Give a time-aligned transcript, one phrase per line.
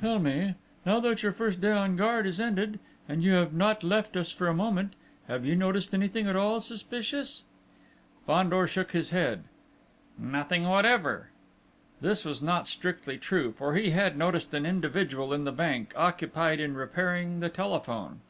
[0.00, 0.54] "Tell me,
[0.86, 4.30] now that your first day on guard is ended, and you have not left us
[4.30, 4.94] for a moment
[5.28, 7.42] have you noticed anything at all suspicious?"
[8.26, 9.44] Fandor shook his head.
[10.16, 11.28] "Nothing whatever."
[12.00, 16.60] This was not strictly true; for he had noticed an individual in the bank, occupied
[16.60, 18.20] in repairing the telephone.